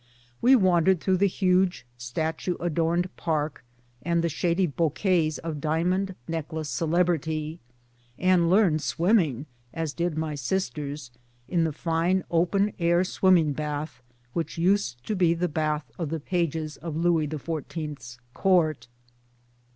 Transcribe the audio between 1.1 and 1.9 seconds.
the huge